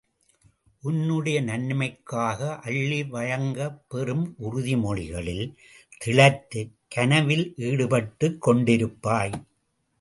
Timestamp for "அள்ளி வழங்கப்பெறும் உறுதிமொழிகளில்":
2.61-5.45